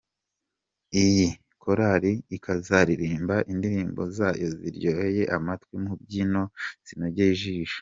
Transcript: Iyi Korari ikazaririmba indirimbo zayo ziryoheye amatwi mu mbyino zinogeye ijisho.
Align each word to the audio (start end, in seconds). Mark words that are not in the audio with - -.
Iyi 1.03 1.27
Korari 1.61 2.13
ikazaririmba 2.35 3.35
indirimbo 3.51 4.01
zayo 4.17 4.47
ziryoheye 4.57 5.23
amatwi 5.37 5.73
mu 5.83 5.91
mbyino 5.99 6.43
zinogeye 6.87 7.31
ijisho. 7.35 7.79